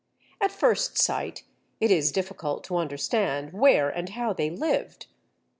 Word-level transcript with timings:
At 0.41 0.51
first 0.51 0.97
sight 0.97 1.43
it 1.79 1.91
is 1.91 2.11
difficult 2.11 2.63
to 2.63 2.75
understand 2.77 3.53
where 3.53 3.87
and 3.87 4.09
how 4.09 4.33
they 4.33 4.49
lived. 4.49 5.05